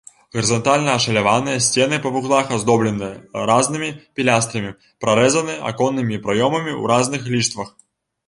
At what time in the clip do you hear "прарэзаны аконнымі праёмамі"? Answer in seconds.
5.05-6.73